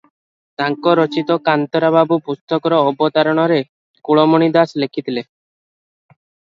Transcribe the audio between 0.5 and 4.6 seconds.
ତାଙ୍କ ରଚିତ କାନ୍ତରା ବାବୁ ପୁସ୍ତକର ଅବତାରଣାରେ କୁଳମଣି